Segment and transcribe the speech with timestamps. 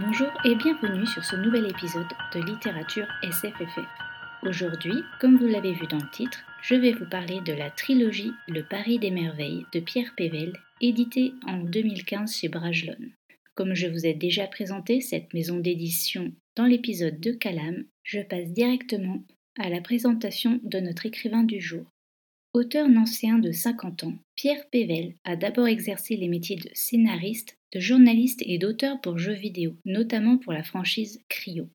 [0.00, 3.84] Bonjour et bienvenue sur ce nouvel épisode de littérature SFFF.
[4.44, 8.30] Aujourd'hui, comme vous l'avez vu dans le titre, je vais vous parler de la trilogie
[8.46, 13.10] Le Paris des Merveilles de Pierre Pével, éditée en 2015 chez Bragelonne.
[13.56, 18.52] Comme je vous ai déjà présenté cette maison d'édition dans l'épisode de Calam, je passe
[18.52, 19.24] directement
[19.58, 21.84] à la présentation de notre écrivain du jour.
[22.58, 27.78] Auteur nancéen de 50 ans, Pierre Pével a d'abord exercé les métiers de scénariste, de
[27.78, 31.68] journaliste et d'auteur pour jeux vidéo, notamment pour la franchise Cryo.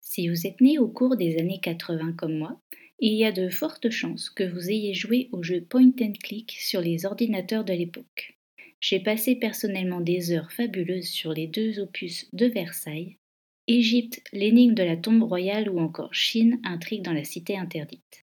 [0.00, 2.58] Si vous êtes né au cours des années 80 comme moi,
[3.00, 6.56] il y a de fortes chances que vous ayez joué au jeu point and click
[6.58, 8.38] sur les ordinateurs de l'époque.
[8.80, 13.18] J'ai passé personnellement des heures fabuleuses sur les deux opus de Versailles,
[13.66, 18.23] Égypte, l'énigme de la tombe royale ou encore Chine, intrigue dans la cité interdite.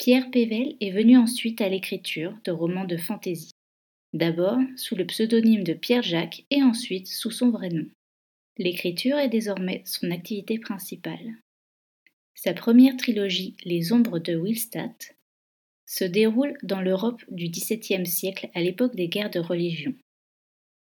[0.00, 3.50] Pierre Pével est venu ensuite à l'écriture de romans de fantaisie.
[4.14, 7.84] D'abord sous le pseudonyme de Pierre Jacques et ensuite sous son vrai nom.
[8.56, 11.34] L'écriture est désormais son activité principale.
[12.34, 15.18] Sa première trilogie, Les Ombres de Willstadt,
[15.84, 19.92] se déroule dans l'Europe du XVIIe siècle à l'époque des guerres de religion.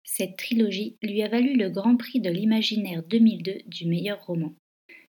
[0.04, 4.56] Cette trilogie lui a valu le Grand Prix de l'imaginaire 2002 du meilleur roman.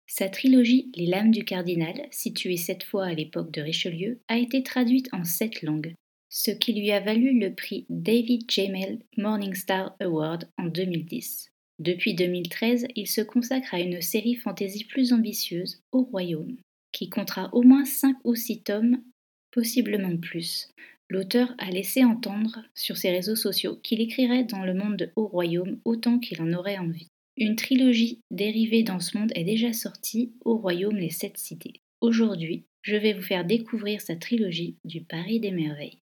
[0.08, 4.62] Sa trilogie Les Lames du Cardinal, située cette fois à l'époque de Richelieu, a été
[4.62, 5.94] traduite en sept langues,
[6.30, 11.50] ce qui lui a valu le prix David Jamel Morningstar Award en 2010.
[11.80, 16.56] Depuis 2013, il se consacre à une série fantasy plus ambitieuse, Au Royaume,
[16.92, 19.02] qui comptera au moins 5 ou 6 tomes,
[19.50, 20.68] possiblement plus.
[21.10, 25.26] L'auteur a laissé entendre sur ses réseaux sociaux qu'il écrirait dans le monde de Au
[25.26, 27.08] Royaume autant qu'il en aurait envie.
[27.38, 31.82] Une trilogie dérivée dans ce monde est déjà sortie, Au Royaume les Sept Cités.
[32.00, 35.98] Aujourd'hui, je vais vous faire découvrir sa trilogie du Paris des Merveilles.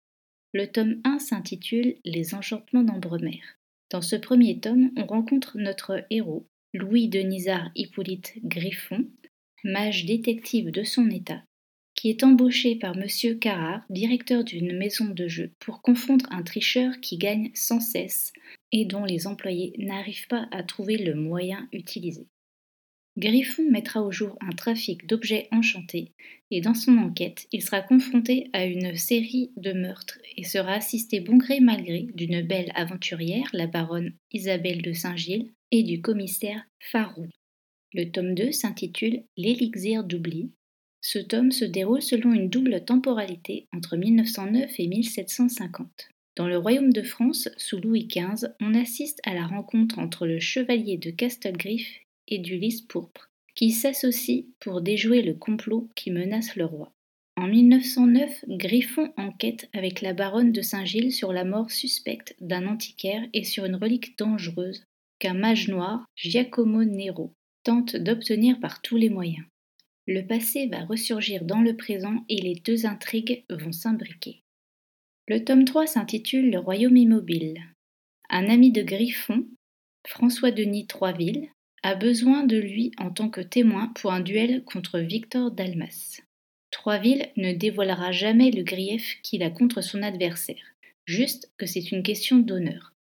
[0.53, 3.41] Le tome 1 s'intitule Les Enchantements d'Ambremer.
[3.91, 9.05] Dans ce premier tome, on rencontre notre héros, Louis Denisard Hippolyte Griffon,
[9.65, 11.43] mage détective de son état,
[11.97, 13.39] qui est embauché par M.
[13.41, 18.33] Carrard, directeur d'une maison de jeu, pour confondre un tricheur qui gagne sans cesse
[18.75, 22.27] et dont les employés n'arrivent pas à trouver le moyen utilisé.
[23.17, 26.11] Griffon mettra au jour un trafic d'objets enchantés
[26.51, 31.21] et dans son enquête, il sera confronté à une série de meurtres et sera assisté
[31.21, 36.65] bon gré mal gré d'une belle aventurière, la baronne Isabelle de Saint-Gilles, et du commissaire
[36.81, 37.29] Farou.
[37.93, 40.51] Le tome 2 s'intitule L'élixir d'oubli.
[41.01, 46.09] Ce tome se déroule selon une double temporalité entre 1909 et 1750.
[46.37, 50.41] Dans le royaume de France, sous Louis XV, on assiste à la rencontre entre le
[50.41, 56.57] chevalier de Castelgriffe et du lys pourpre, qui s'associent pour déjouer le complot qui menace
[56.57, 56.93] le roi.
[57.37, 63.25] En 1909, Griffon enquête avec la baronne de Saint-Gilles sur la mort suspecte d'un antiquaire
[63.33, 64.85] et sur une relique dangereuse
[65.19, 67.33] qu'un mage noir, Giacomo Nero,
[67.65, 69.47] tente d'obtenir par tous les moyens.
[70.07, 74.44] Le passé va ressurgir dans le présent et les deux intrigues vont s'imbriquer.
[75.27, 77.59] Le tome 3 s'intitule Le Royaume immobile.
[78.29, 79.47] Un ami de Griffon,
[80.07, 81.49] François-Denis Troisville,
[81.83, 86.21] a besoin de lui en tant que témoin pour un duel contre Victor Dalmas.
[86.71, 90.75] Troisville ne dévoilera jamais le grief qu'il a contre son adversaire,
[91.07, 92.93] juste que c'est une question d'honneur.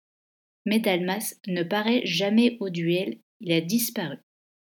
[0.64, 4.16] Mais Dalmas ne paraît jamais au duel, il a disparu,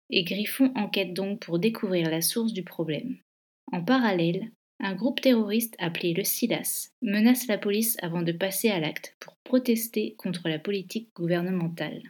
[0.10, 3.18] et Griffon enquête donc pour découvrir la source du problème.
[3.72, 4.50] En parallèle,
[4.84, 9.36] un groupe terroriste appelé le SILAS menace la police avant de passer à l'acte pour
[9.44, 12.02] protester contre la politique gouvernementale.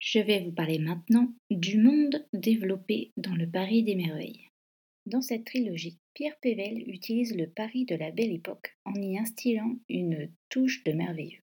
[0.00, 4.50] Je vais vous parler maintenant du monde développé dans le Paris des merveilles.
[5.06, 9.78] Dans cette trilogie, Pierre Pével utilise le Paris de la belle époque en y instillant
[9.88, 11.40] une touche de merveilleux.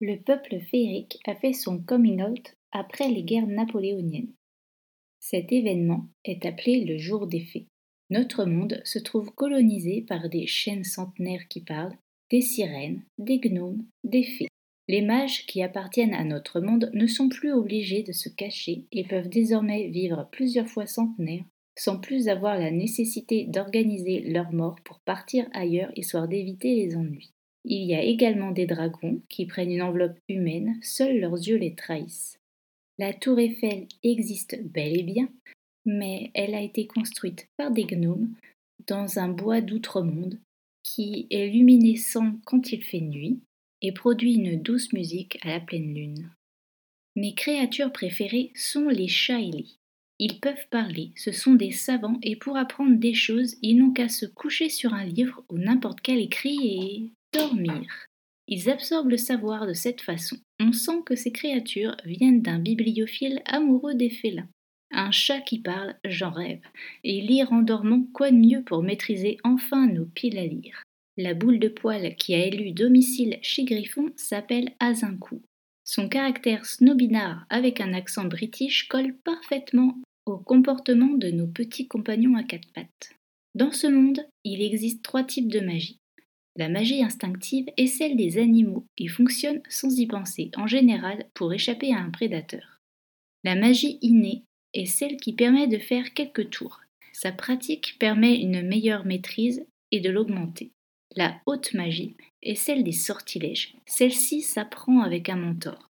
[0.00, 4.34] Le peuple féerique a fait son coming out après les guerres napoléoniennes.
[5.20, 7.66] Cet événement est appelé le jour des fées.
[8.10, 11.96] Notre monde se trouve colonisé par des chaînes centenaires qui parlent,
[12.30, 14.48] des sirènes, des gnomes, des fées.
[14.88, 19.04] Les mages qui appartiennent à notre monde ne sont plus obligés de se cacher et
[19.04, 21.44] peuvent désormais vivre plusieurs fois centenaires
[21.80, 27.32] sans plus avoir la nécessité d'organiser leur mort pour partir ailleurs histoire d'éviter les ennuis.
[27.64, 31.74] Il y a également des dragons qui prennent une enveloppe humaine, seuls leurs yeux les
[31.74, 32.38] trahissent.
[32.98, 35.30] La tour Eiffel existe bel et bien,
[35.84, 38.34] mais elle a été construite par des gnomes
[38.86, 40.38] dans un bois d'outre-monde
[40.82, 43.40] qui est luminescent quand il fait nuit
[43.82, 46.30] et produit une douce musique à la pleine lune.
[47.16, 49.78] Mes créatures préférées sont les Shaili.
[50.18, 54.08] Ils peuvent parler, ce sont des savants et pour apprendre des choses, ils n'ont qu'à
[54.08, 57.86] se coucher sur un livre ou n'importe quel écrit et dormir.
[58.46, 60.36] Ils absorbent le savoir de cette façon.
[60.60, 64.48] on sent que ces créatures viennent d'un bibliophile amoureux des félins.
[64.90, 66.62] Un chat qui parle, j'en rêve,
[67.04, 70.82] et lire en dormant, quoi de mieux pour maîtriser enfin nos piles à lire?
[71.16, 75.42] La boule de poil qui a élu domicile chez Griffon s'appelle Azincourt.
[75.84, 79.96] Son caractère snobinard avec un accent british colle parfaitement
[80.26, 83.14] au comportement de nos petits compagnons à quatre pattes.
[83.54, 85.98] Dans ce monde, il existe trois types de magie.
[86.56, 91.52] La magie instinctive est celle des animaux et fonctionne sans y penser, en général pour
[91.52, 92.80] échapper à un prédateur.
[93.44, 94.44] La magie innée
[94.74, 96.80] est celle qui permet de faire quelques tours.
[97.12, 100.70] Sa pratique permet une meilleure maîtrise et de l'augmenter.
[101.16, 103.74] La haute magie est celle des sortilèges.
[103.86, 105.88] Celle-ci s'apprend avec un mentor.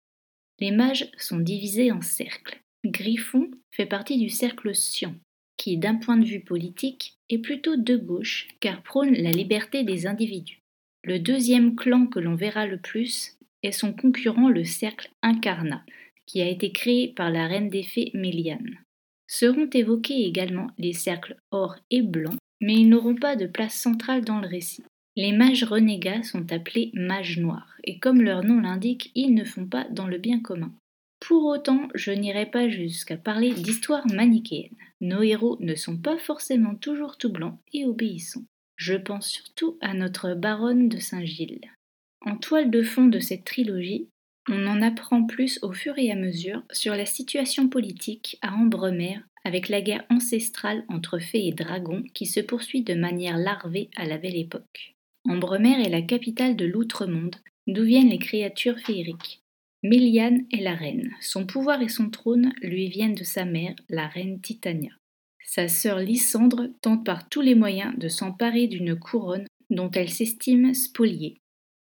[0.60, 2.60] Les mages sont divisés en cercles.
[2.84, 5.16] Griffon fait partie du cercle Sion,
[5.56, 10.06] qui, d'un point de vue politique, est plutôt de gauche car prône la liberté des
[10.06, 10.60] individus.
[11.02, 15.84] Le deuxième clan que l'on verra le plus est son concurrent le cercle Incarnat,
[16.26, 18.78] qui a été créé par la reine des fées Méliane.
[19.28, 24.24] Seront évoqués également les cercles or et blanc, mais ils n'auront pas de place centrale
[24.24, 24.84] dans le récit.
[25.16, 29.66] Les mages renégats sont appelés mages noirs, et comme leur nom l'indique, ils ne font
[29.66, 30.72] pas dans le bien commun.
[31.20, 34.76] Pour autant, je n'irai pas jusqu'à parler d'histoire manichéenne.
[35.00, 38.44] Nos héros ne sont pas forcément toujours tout blancs et obéissants.
[38.76, 41.72] Je pense surtout à notre baronne de Saint-Gilles.
[42.20, 44.08] En toile de fond de cette trilogie,
[44.48, 49.18] on en apprend plus au fur et à mesure sur la situation politique à Ambremer
[49.44, 54.04] avec la guerre ancestrale entre fées et dragons qui se poursuit de manière larvée à
[54.04, 54.94] la belle époque.
[55.28, 59.42] Ambremer est la capitale de l'outre-monde, d'où viennent les créatures féeriques.
[59.82, 61.10] Méliane est la reine.
[61.20, 64.90] Son pouvoir et son trône lui viennent de sa mère, la reine Titania.
[65.44, 70.74] Sa sœur Lysandre tente par tous les moyens de s'emparer d'une couronne dont elle s'estime
[70.74, 71.38] spoliée.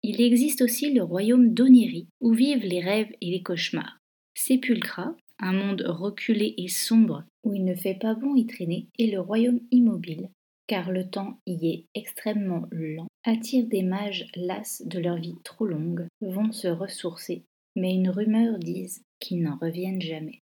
[0.03, 3.99] Il existe aussi le royaume d'Oniri, où vivent les rêves et les cauchemars.
[4.35, 9.11] Sépulcra, un monde reculé et sombre où il ne fait pas bon y traîner, et
[9.11, 10.31] le royaume immobile,
[10.67, 15.67] car le temps y est extrêmement lent, attire des mages las de leur vie trop
[15.67, 17.45] longue, vont se ressourcer,
[17.77, 20.41] mais une rumeur dise qu'ils n'en reviennent jamais.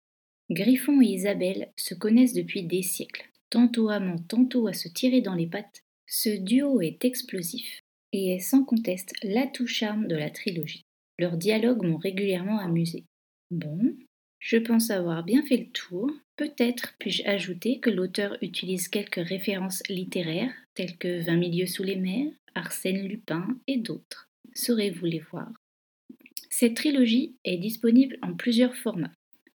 [0.49, 5.33] Griffon et Isabelle se connaissent depuis des siècles, tantôt amants, tantôt à se tirer dans
[5.33, 5.81] les pattes.
[6.07, 7.84] Ce duo est explosif
[8.15, 10.81] et est sans conteste l'atout charme de la trilogie.
[11.19, 13.03] Leurs dialogues m'ont régulièrement amusé.
[13.51, 13.95] Bon,
[14.39, 16.09] je pense avoir bien fait le tour.
[16.37, 21.97] Peut-être puis-je ajouter que l'auteur utilise quelques références littéraires, telles que Vingt milieux sous les
[21.97, 24.29] mers, Arsène Lupin et d'autres.
[24.53, 25.49] Saurez-vous les voir?
[26.49, 29.11] Cette trilogie est disponible en plusieurs formats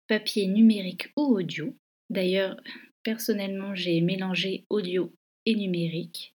[0.08, 1.76] papier numérique ou audio.
[2.10, 2.56] D'ailleurs,
[3.04, 5.12] personnellement, j'ai mélangé audio
[5.44, 6.34] et numérique.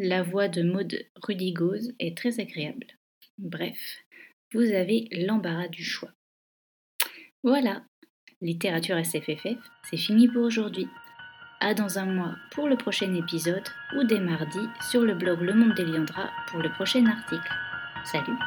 [0.00, 2.86] La voix de Maude Rudigoz est très agréable.
[3.36, 3.98] Bref,
[4.54, 6.12] vous avez l'embarras du choix.
[7.42, 7.82] Voilà,
[8.40, 9.58] littérature SFFF,
[9.90, 10.86] c'est fini pour aujourd'hui.
[11.58, 15.54] À dans un mois pour le prochain épisode ou dès mardi sur le blog Le
[15.54, 17.52] Monde d'Eliandra pour le prochain article.
[18.04, 18.38] Salut